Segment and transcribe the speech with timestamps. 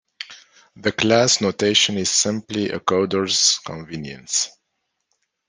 [0.77, 4.49] The class notation is simply a coder's convenience.